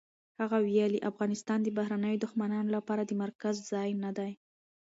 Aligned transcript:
هغه 0.39 0.57
ویلي، 0.65 0.99
افغانستان 1.11 1.59
د 1.61 1.67
بهرنیو 1.77 2.21
دښمنانو 2.25 2.69
لپاره 2.77 3.01
د 3.05 3.11
مرکز 3.23 3.55
ځای 3.71 3.89
نه 4.03 4.11
دی. 4.17 4.31